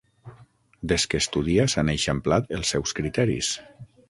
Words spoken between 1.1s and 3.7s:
que estudia s'han eixamplat els seus criteris.